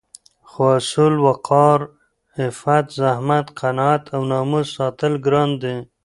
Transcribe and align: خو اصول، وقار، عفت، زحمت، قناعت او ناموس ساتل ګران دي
خو 0.49 0.61
اصول، 0.77 1.13
وقار، 1.27 1.79
عفت، 2.45 2.85
زحمت، 2.99 3.45
قناعت 3.59 4.03
او 4.15 4.21
ناموس 4.31 4.67
ساتل 4.77 5.13
ګران 5.25 5.49
دي 5.61 5.75